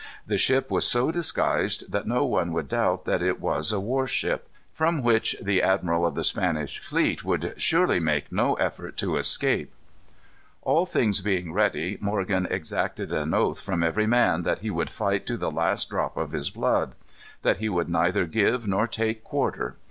[0.25, 4.07] The ship was so disguised that no one would doubt that it was a war
[4.07, 4.49] ship.
[4.73, 9.71] From such the admiral of the Spanish fleet would surely make no effort to escape.
[10.63, 15.27] All things being ready, Morgan exacted an oath from every man that he would fight
[15.27, 16.95] to the last drop of his blood;
[17.43, 19.75] that he would neither give nor take quarter.